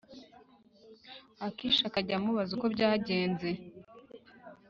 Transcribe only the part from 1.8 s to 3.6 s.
akajya amubaza uko byajyenze